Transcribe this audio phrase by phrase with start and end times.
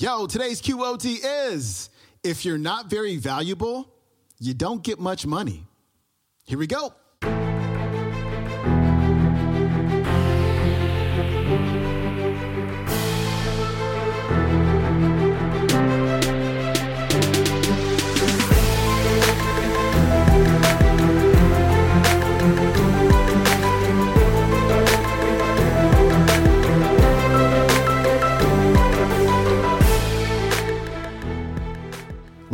[0.00, 1.18] Yo, today's QOD
[1.50, 1.90] is
[2.22, 3.92] if you're not very valuable,
[4.38, 5.66] you don't get much money.
[6.44, 6.94] Here we go.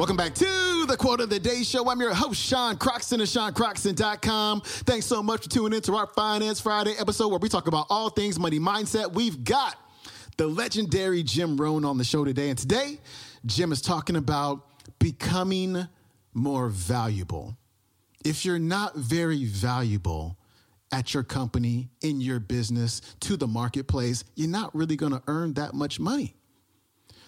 [0.04, 1.88] Welcome back to the Quote of the Day Show.
[1.88, 4.60] I'm your host, Sean Croxton of SeanCroxton.com.
[4.60, 7.86] Thanks so much for tuning in to our Finance Friday episode where we talk about
[7.88, 9.14] all things money mindset.
[9.14, 9.76] We've got
[10.36, 12.50] the legendary Jim Rohn on the show today.
[12.50, 12.98] And today,
[13.46, 14.66] Jim is talking about
[14.98, 15.88] becoming
[16.34, 17.56] more valuable.
[18.26, 20.36] If you're not very valuable
[20.92, 25.54] at your company, in your business, to the marketplace, you're not really going to earn
[25.54, 26.36] that much money.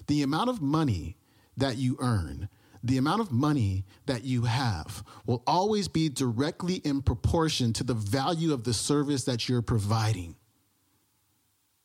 [0.09, 1.17] The amount of money
[1.57, 2.51] that you earn,
[2.83, 7.95] the amount of money that you have will always be directly in proportion to the
[7.95, 10.37] value of the service that you're providing.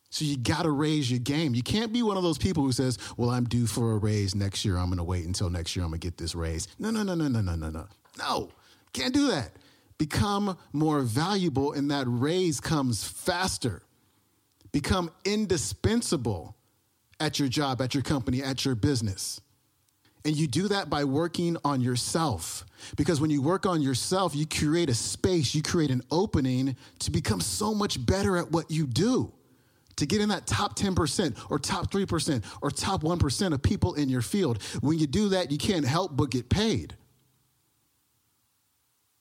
[0.09, 1.55] So you got to raise your game.
[1.55, 4.35] You can't be one of those people who says, "Well, I'm due for a raise
[4.35, 4.77] next year.
[4.77, 5.85] I'm going to wait until next year.
[5.85, 7.87] I'm going to get this raise." No, no, no, no, no, no, no, no.
[8.17, 8.49] No.
[8.93, 9.53] Can't do that.
[9.97, 13.83] Become more valuable and that raise comes faster.
[14.71, 16.57] Become indispensable
[17.19, 19.39] at your job, at your company, at your business.
[20.23, 22.65] And you do that by working on yourself.
[22.95, 27.11] Because when you work on yourself, you create a space, you create an opening to
[27.11, 29.33] become so much better at what you do.
[29.97, 34.09] To get in that top 10% or top 3% or top 1% of people in
[34.09, 34.61] your field.
[34.81, 36.95] When you do that, you can't help but get paid.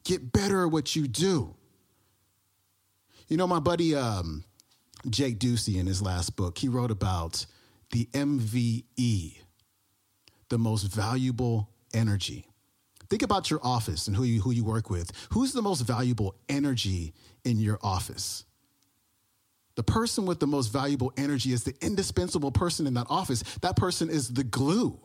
[0.04, 1.54] Get better at what you do.
[3.28, 4.44] You know, my buddy um,
[5.08, 7.46] Jake Ducey in his last book, he wrote about
[7.90, 9.38] the MVE
[10.50, 12.46] the most valuable energy.
[13.08, 15.10] Think about your office and who you, who you work with.
[15.32, 17.12] Who's the most valuable energy
[17.44, 18.44] in your office?
[19.74, 23.42] The person with the most valuable energy is the indispensable person in that office.
[23.62, 25.00] That person is the glue.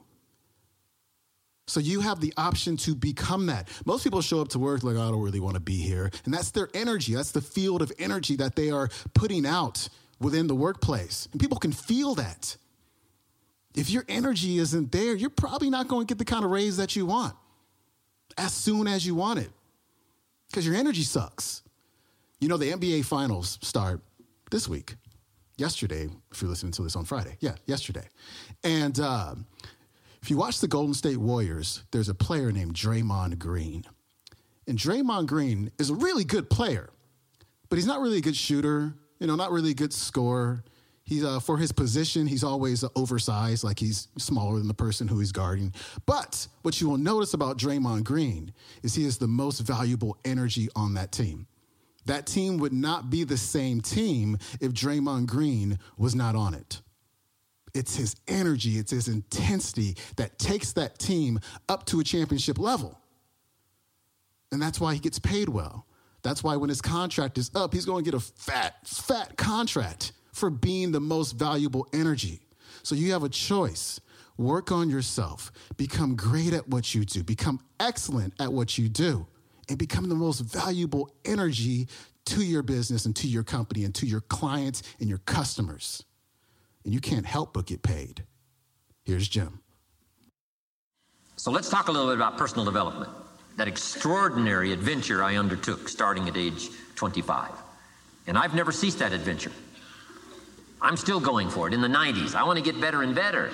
[1.68, 3.69] So you have the option to become that.
[3.86, 6.12] Most people show up to work like, I don't really want to be here.
[6.25, 7.16] And that's their energy.
[7.16, 11.28] That's the field of energy that they are putting out within the workplace.
[11.31, 12.56] And people can feel that
[13.75, 16.78] if your energy isn't there, you're probably not going to get the kind of raise
[16.78, 17.36] that you want
[18.38, 19.50] as soon as you want it
[20.50, 21.62] because your energy sucks.
[22.40, 24.02] You know, the NBA finals start
[24.52, 24.96] this week,
[25.58, 27.38] yesterday, if you're listening to this on Friday.
[27.40, 28.08] Yeah, yesterday.
[28.63, 29.36] And uh,
[30.22, 33.84] if you watch the Golden State Warriors, there's a player named Draymond Green.
[34.68, 36.90] And Draymond Green is a really good player,
[37.69, 40.63] but he's not really a good shooter, you know, not really a good scorer.
[41.06, 45.20] He's uh, for his position, he's always oversized, like he's smaller than the person who
[45.20, 45.72] he's guarding.
[46.08, 48.52] But what you will notice about Draymond Green
[48.82, 51.46] is he is the most valuable energy on that team.
[52.06, 56.82] That team would not be the same team if Draymond Green was not on it.
[57.76, 61.40] It's his energy, it's his intensity that takes that team
[61.70, 63.00] up to a championship level.
[64.52, 65.86] And that's why he gets paid well.
[66.24, 70.14] That's why when his contract is up, he's going to get a fat, fat contract
[70.35, 72.41] for being the most valuable energy.
[72.84, 74.01] So you have a choice.
[74.38, 79.25] Work on yourself, become great at what you do, become excellent at what you do,
[79.69, 81.88] and become the most valuable energy
[82.25, 86.03] to your business and to your company and to your clients and your customers.
[86.84, 88.25] And you can't help but get paid.
[89.06, 89.62] Here's Jim.
[91.38, 93.09] So let's talk a little bit about personal development.
[93.56, 97.51] That extraordinary adventure I undertook starting at age 25.
[98.28, 99.51] And I've never ceased that adventure.
[100.85, 102.35] I'm still going for it in the 90s.
[102.35, 103.50] I want to get better and better.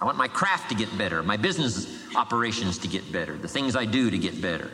[0.00, 3.76] I want my craft to get better, my business operations to get better, the things
[3.76, 4.70] I do to get better.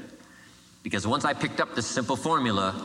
[0.84, 2.80] Because once I picked up this simple formula,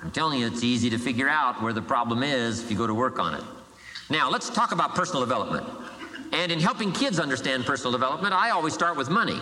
[0.00, 2.86] I'm telling you, it's easy to figure out where the problem is if you go
[2.86, 3.42] to work on it.
[4.10, 5.66] Now, let's talk about personal development.
[6.32, 9.40] And in helping kids understand personal development, I always start with money.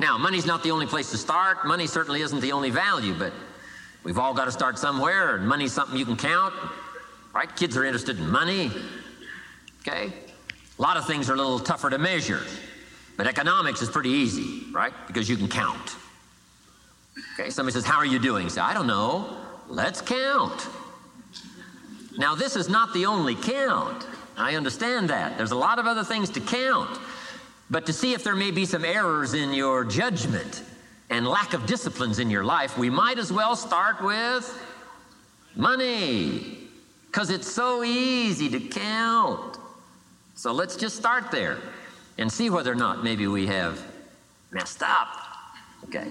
[0.00, 1.64] Now, money's not the only place to start.
[1.64, 3.32] Money certainly isn't the only value, but
[4.04, 6.54] We've all got to start somewhere, and money's something you can count,
[7.32, 7.54] right?
[7.54, 8.70] Kids are interested in money,
[9.80, 10.12] okay?
[10.78, 12.40] A lot of things are a little tougher to measure,
[13.16, 14.92] but economics is pretty easy, right?
[15.06, 15.96] Because you can count.
[17.38, 18.48] Okay, somebody says, How are you doing?
[18.48, 19.36] say, I don't know.
[19.68, 20.66] Let's count.
[22.18, 24.06] Now, this is not the only count.
[24.36, 25.36] I understand that.
[25.36, 26.98] There's a lot of other things to count.
[27.70, 30.62] But to see if there may be some errors in your judgment,
[31.10, 34.62] and lack of disciplines in your life, we might as well start with
[35.56, 36.58] money.
[37.06, 39.58] Because it's so easy to count.
[40.34, 41.58] So let's just start there
[42.18, 43.82] and see whether or not maybe we have
[44.50, 45.08] messed up.
[45.84, 46.08] Okay?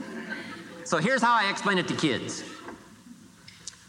[0.83, 2.44] So here's how I explain it to kids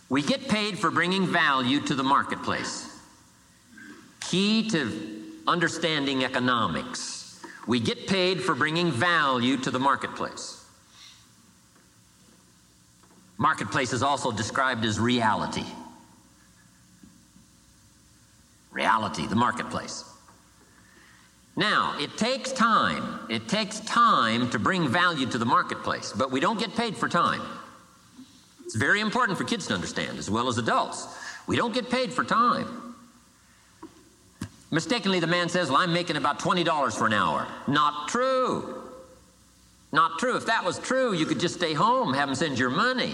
[0.09, 3.01] we get paid for bringing value to the marketplace.
[4.21, 7.41] Key to understanding economics.
[7.67, 10.62] We get paid for bringing value to the marketplace.
[13.43, 15.65] Marketplace is also described as reality.
[18.71, 20.05] Reality, the marketplace.
[21.57, 23.19] Now, it takes time.
[23.29, 27.09] It takes time to bring value to the marketplace, but we don't get paid for
[27.09, 27.43] time.
[28.65, 31.09] It's very important for kids to understand as well as adults.
[31.49, 32.95] We don't get paid for time.
[34.71, 37.49] Mistakenly, the man says, Well, I'm making about $20 for an hour.
[37.67, 38.82] Not true.
[39.93, 40.37] Not true.
[40.37, 43.13] If that was true, you could just stay home, have them send your money.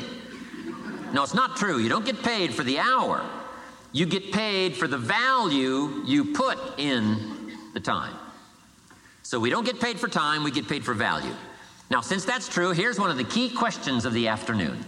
[1.13, 1.79] No, it's not true.
[1.79, 3.25] You don't get paid for the hour.
[3.93, 8.15] You get paid for the value you put in the time.
[9.23, 11.35] So we don't get paid for time, we get paid for value.
[11.91, 14.85] Now, since that's true, here's one of the key questions of the afternoon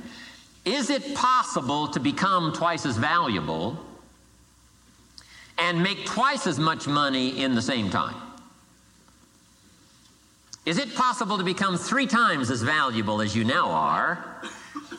[0.65, 3.79] Is it possible to become twice as valuable
[5.59, 8.30] and make twice as much money in the same time?
[10.71, 14.41] Is it possible to become three times as valuable as you now are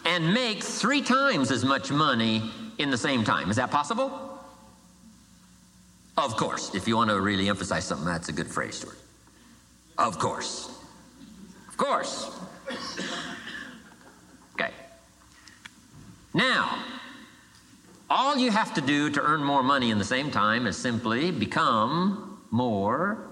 [0.04, 3.50] and make three times as much money in the same time?
[3.50, 4.38] Is that possible?
[6.18, 6.76] Of course.
[6.76, 8.98] If you want to really emphasize something, that's a good phrase, Stuart.
[9.98, 10.78] Of course.
[11.70, 12.30] Of course.
[14.56, 14.72] Okay.
[16.34, 16.84] Now,
[18.10, 21.32] all you have to do to earn more money in the same time is simply
[21.32, 23.26] become more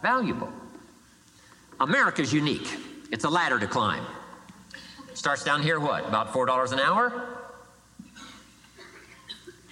[0.00, 0.52] valuable.
[1.82, 2.78] America's unique.
[3.10, 4.06] It's a ladder to climb.
[5.14, 6.06] Starts down here, what?
[6.06, 7.26] About $4 an hour?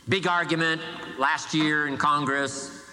[0.08, 0.82] Big argument
[1.18, 2.84] last year in Congress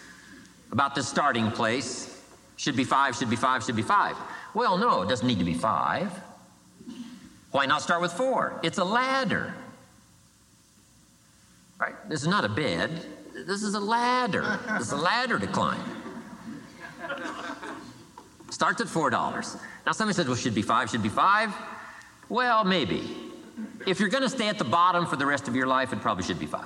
[0.72, 2.22] about the starting place.
[2.58, 4.16] Should be five, should be five, should be five.
[4.54, 6.12] Well, no, it doesn't need to be five.
[7.50, 8.60] Why not start with four?
[8.62, 9.52] It's a ladder.
[11.80, 11.96] Right?
[12.08, 13.04] This is not a bed.
[13.34, 14.60] This is a ladder.
[14.78, 15.97] This is a ladder to climb.
[18.50, 19.60] Starts at $4.
[19.86, 21.54] Now, somebody says, well, should be five, should be five.
[22.30, 23.16] Well, maybe.
[23.86, 26.02] If you're going to stay at the bottom for the rest of your life, it
[26.02, 26.66] probably should be five.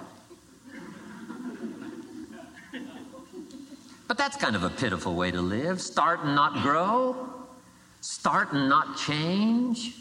[4.07, 5.79] But that's kind of a pitiful way to live.
[5.79, 7.29] Start and not grow,
[8.01, 9.95] start and not change,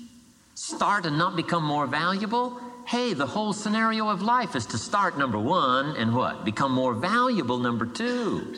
[0.56, 2.60] start and not become more valuable.
[2.86, 6.44] Hey, the whole scenario of life is to start number one and what?
[6.44, 8.56] Become more valuable number two.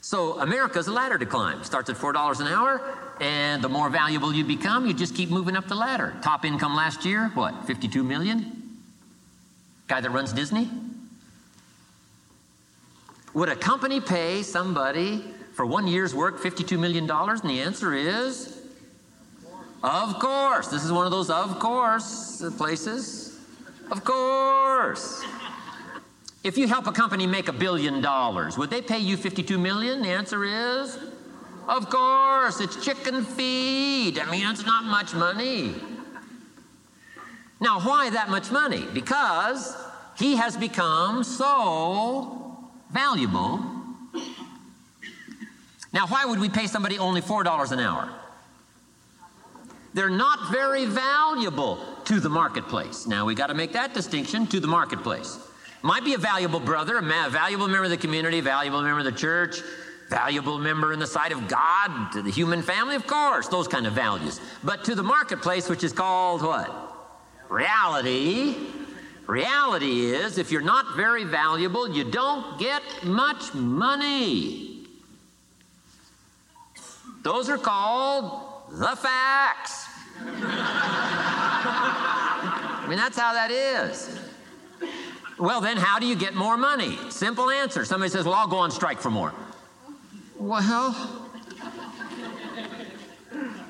[0.00, 1.62] So America's a ladder to climb.
[1.62, 2.80] Starts at $4 an hour,
[3.20, 6.16] and the more valuable you become, you just keep moving up the ladder.
[6.22, 8.78] Top income last year, what, 52 million?
[9.88, 10.70] Guy that runs Disney?
[13.34, 15.22] Would a company pay somebody
[15.54, 17.08] for one year's work $52 million?
[17.10, 18.60] And the answer is,
[19.82, 20.68] of course.
[20.68, 23.38] This is one of those of course places.
[23.90, 25.22] Of course.
[26.42, 30.00] If you help a company make a billion dollars, would they pay you 52 million?
[30.00, 30.98] The answer is,
[31.68, 34.18] of course, it's chicken feed.
[34.18, 35.74] I mean, it's not much money.
[37.60, 38.86] Now, why that much money?
[38.94, 39.76] Because
[40.16, 42.56] he has become so
[42.90, 43.60] valuable.
[45.92, 48.08] Now, why would we pay somebody only $4 an hour?
[49.92, 53.06] They're not very valuable to the marketplace.
[53.06, 55.38] Now, we got to make that distinction to the marketplace.
[55.82, 59.06] Might be a valuable brother, a valuable member of the community, a valuable member of
[59.06, 59.62] the church,
[60.08, 63.86] valuable member in the sight of God, to the human family, of course, those kind
[63.86, 64.40] of values.
[64.62, 66.70] But to the marketplace, which is called what?
[67.48, 68.56] Reality.
[69.26, 74.86] Reality is if you're not very valuable, you don't get much money.
[77.22, 79.86] Those are called the facts.
[82.82, 84.29] I mean, that's how that is.
[85.40, 86.98] Well, then, how do you get more money?
[87.08, 87.86] Simple answer.
[87.86, 89.32] Somebody says, Well, I'll go on strike for more.
[90.38, 91.18] Well,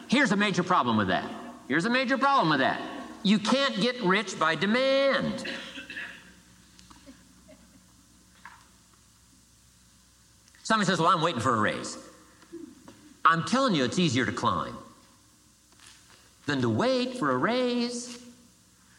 [0.09, 1.31] here's a major problem with that.
[1.69, 2.81] Here's a major problem with that.
[3.23, 5.45] You can't get rich by demand.
[10.65, 11.97] Somebody says, Well, I'm waiting for a raise.
[13.25, 14.77] I'm telling you, it's easier to climb
[16.47, 18.19] than to wait for a raise.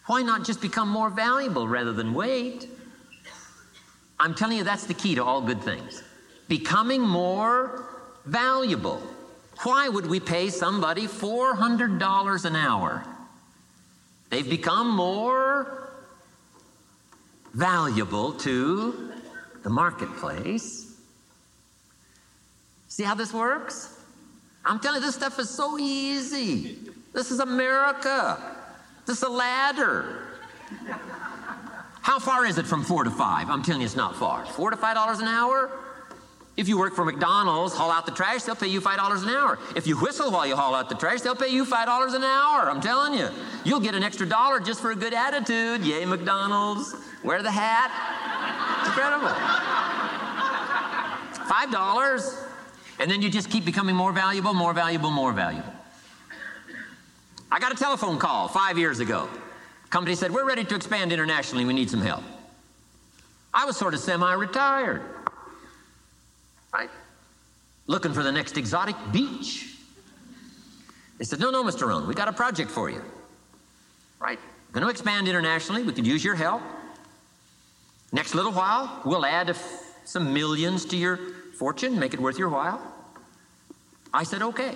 [0.07, 2.67] Why not just become more valuable rather than wait?
[4.19, 6.03] I'm telling you, that's the key to all good things.
[6.47, 7.87] Becoming more
[8.25, 9.01] valuable.
[9.63, 13.05] Why would we pay somebody $400 an hour?
[14.29, 15.89] They've become more
[17.53, 19.11] valuable to
[19.63, 20.95] the marketplace.
[22.87, 23.99] See how this works?
[24.65, 26.77] I'm telling you, this stuff is so easy.
[27.13, 28.60] This is America.
[29.05, 30.27] This is a ladder.
[32.01, 33.49] How far is it from four to five?
[33.49, 34.45] I'm telling you, it's not far.
[34.45, 35.69] Four to five dollars an hour?
[36.57, 39.57] If you work for McDonald's, haul out the trash, they'll pay you $5 an hour.
[39.75, 42.69] If you whistle while you haul out the trash, they'll pay you $5 an hour.
[42.69, 43.29] I'm telling you.
[43.63, 45.85] You'll get an extra dollar just for a good attitude.
[45.85, 46.93] Yay, McDonald's.
[47.23, 47.89] Wear the hat.
[48.81, 49.29] It's incredible.
[51.47, 52.45] $5.
[52.99, 55.73] And then you just keep becoming more valuable, more valuable, more valuable.
[57.51, 59.27] I got a telephone call five years ago.
[59.89, 61.65] Company said, We're ready to expand internationally.
[61.65, 62.23] We need some help.
[63.53, 65.01] I was sort of semi retired
[66.73, 66.89] right?
[67.87, 69.75] Looking for the next exotic beach.
[71.17, 71.87] They said, No, no, Mr.
[71.87, 73.01] Rohn, we got a project for you.
[74.19, 74.39] Right?
[74.71, 75.83] Going to expand internationally.
[75.83, 76.61] We could use your help.
[78.11, 79.55] Next little while, we'll add
[80.05, 81.17] some millions to your
[81.57, 82.81] fortune, make it worth your while.
[84.13, 84.75] I said, Okay.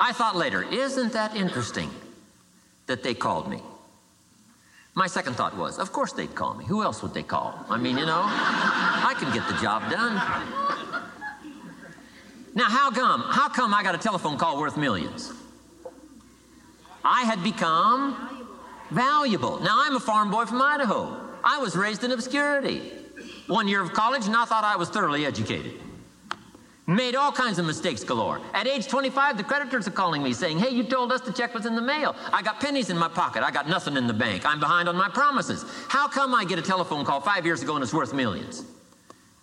[0.00, 1.90] I thought later, isn't that interesting
[2.86, 3.60] that they called me?
[4.94, 6.64] My second thought was, of course they'd call me.
[6.64, 7.64] Who else would they call?
[7.68, 10.14] I mean, you know, I can get the job done.
[12.54, 13.22] Now, how come?
[13.22, 15.32] How come I got a telephone call worth millions?
[17.04, 18.48] I had become
[18.90, 19.60] valuable.
[19.60, 21.16] Now, I'm a farm boy from Idaho.
[21.44, 22.92] I was raised in obscurity.
[23.46, 25.80] One year of college, and I thought I was thoroughly educated.
[26.88, 28.40] Made all kinds of mistakes galore.
[28.54, 31.52] At age 25, the creditors are calling me saying, Hey, you told us the check
[31.52, 32.16] was in the mail.
[32.32, 33.42] I got pennies in my pocket.
[33.42, 34.46] I got nothing in the bank.
[34.46, 35.66] I'm behind on my promises.
[35.88, 38.64] How come I get a telephone call five years ago and it's worth millions?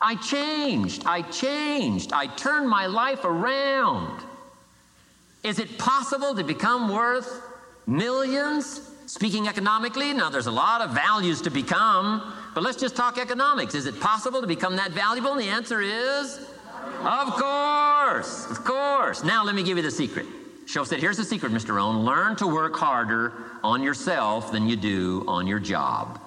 [0.02, 1.04] I changed.
[1.06, 2.14] I changed.
[2.14, 4.24] I turned my life around.
[5.44, 7.44] Is it possible to become worth
[7.86, 8.90] millions?
[9.06, 13.76] Speaking economically, now there's a lot of values to become, but let's just talk economics.
[13.76, 15.34] Is it possible to become that valuable?
[15.34, 16.40] And the answer is
[17.04, 19.24] of course, of course.
[19.24, 20.26] Now let me give you the secret.
[20.66, 21.76] Shoaff said, here's the secret, Mr.
[21.76, 22.04] Rohn.
[22.06, 26.20] Learn to work harder on yourself than you do on your job.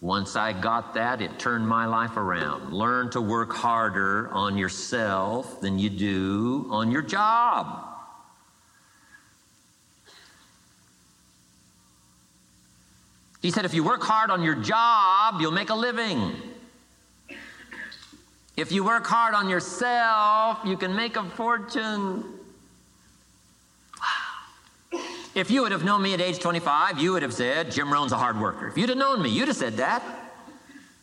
[0.00, 2.72] Once I got that, it turned my life around.
[2.72, 7.84] Learn to work harder on yourself than you do on your job.
[13.40, 16.32] He said, if you work hard on your job, you'll make a living.
[18.56, 22.24] If you work hard on yourself, you can make a fortune.
[24.92, 25.00] Wow.
[25.34, 28.12] If you would have known me at age 25, you would have said, Jim Rohn's
[28.12, 28.68] a hard worker.
[28.68, 30.02] If you'd have known me, you'd have said that.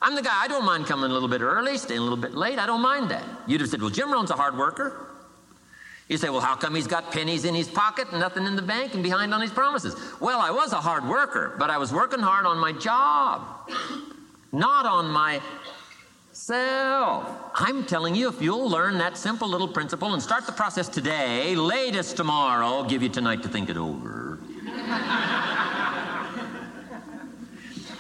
[0.01, 2.33] I'm the guy, I don't mind coming a little bit early, staying a little bit
[2.33, 2.57] late.
[2.57, 3.23] I don't mind that.
[3.45, 5.09] You'd have said, Well, Jim Rohn's a hard worker.
[6.07, 8.63] You say, Well, how come he's got pennies in his pocket and nothing in the
[8.63, 9.95] bank and behind on his promises?
[10.19, 13.69] Well, I was a hard worker, but I was working hard on my job,
[14.51, 15.39] not on my
[16.41, 17.29] self.
[17.53, 21.55] I'm telling you, if you'll learn that simple little principle and start the process today,
[21.55, 24.39] latest tomorrow, I'll give you tonight to think it over.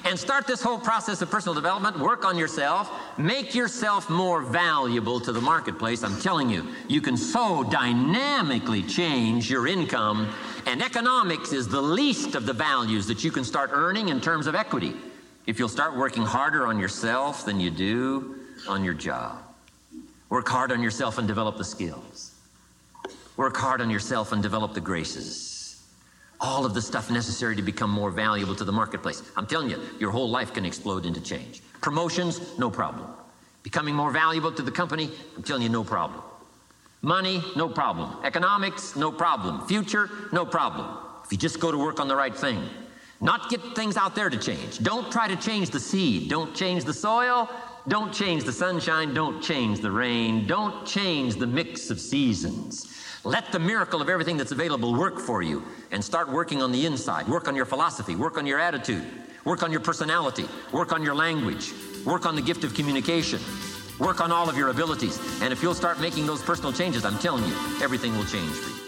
[0.05, 5.19] and start this whole process of personal development, work on yourself, make yourself more valuable
[5.19, 6.03] to the marketplace.
[6.03, 10.33] I'm telling you, you can so dynamically change your income,
[10.65, 14.47] and economics is the least of the values that you can start earning in terms
[14.47, 14.95] of equity
[15.45, 18.35] if you'll start working harder on yourself than you do
[18.67, 19.41] on your job.
[20.29, 22.35] Work hard on yourself and develop the skills.
[23.37, 25.81] Work hard on yourself and develop the graces.
[26.39, 29.23] All of the stuff necessary to become more valuable to the marketplace.
[29.35, 31.61] I'm telling you, your whole life can explode into change.
[31.81, 33.07] Promotions, no problem.
[33.63, 36.21] Becoming more valuable to the company, I'm telling you, no problem.
[37.01, 38.15] Money, no problem.
[38.23, 39.67] Economics, no problem.
[39.67, 40.97] Future, no problem.
[41.25, 42.63] If you just go to work on the right thing,
[43.21, 44.79] not get things out there to change.
[44.79, 46.29] Don't try to change the seed.
[46.29, 47.47] Don't change the soil.
[47.87, 49.13] Don't change the sunshine.
[49.13, 50.47] Don't change the rain.
[50.47, 52.87] Don't change the mix of seasons.
[53.23, 56.87] Let the miracle of everything that's available work for you and start working on the
[56.87, 57.27] inside.
[57.27, 58.15] Work on your philosophy.
[58.15, 59.05] Work on your attitude.
[59.45, 60.45] Work on your personality.
[60.71, 61.73] Work on your language.
[62.05, 63.39] Work on the gift of communication.
[63.99, 65.19] Work on all of your abilities.
[65.43, 68.69] And if you'll start making those personal changes, I'm telling you, everything will change for
[68.69, 68.80] you.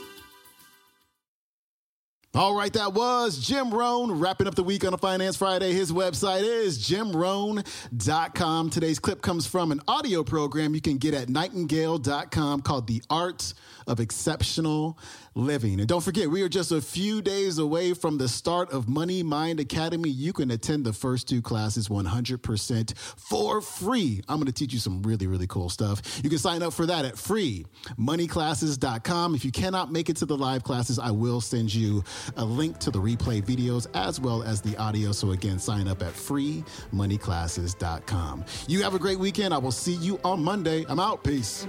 [2.35, 5.71] All right, that was Jim Rohn wrapping up the week on a Finance Friday.
[5.71, 8.71] His website is jimrohn.com.
[8.71, 13.53] Today's clip comes from an audio program you can get at nightingale.com called The Art
[13.85, 14.97] of Exceptional
[15.35, 15.79] living.
[15.79, 19.21] And don't forget, we are just a few days away from the start of Money
[19.23, 20.09] Mind Academy.
[20.09, 24.21] You can attend the first two classes 100% for free.
[24.27, 26.21] I'm going to teach you some really, really cool stuff.
[26.23, 29.35] You can sign up for that at freemoneyclasses.com.
[29.35, 32.03] If you cannot make it to the live classes, I will send you
[32.37, 35.11] a link to the replay videos as well as the audio.
[35.11, 38.45] So again, sign up at freemoneyclasses.com.
[38.67, 39.53] You have a great weekend.
[39.53, 40.85] I will see you on Monday.
[40.87, 41.23] I'm out.
[41.23, 41.67] Peace.